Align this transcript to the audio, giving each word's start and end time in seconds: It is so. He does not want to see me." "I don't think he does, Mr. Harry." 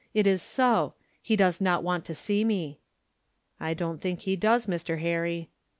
It 0.15 0.25
is 0.25 0.41
so. 0.41 0.95
He 1.21 1.35
does 1.35 1.61
not 1.61 1.83
want 1.83 2.05
to 2.05 2.15
see 2.15 2.43
me." 2.43 2.79
"I 3.59 3.75
don't 3.75 4.01
think 4.01 4.21
he 4.21 4.35
does, 4.35 4.65
Mr. 4.65 4.99
Harry." 4.99 5.51